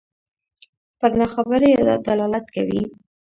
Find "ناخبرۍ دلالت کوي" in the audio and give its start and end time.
1.19-2.81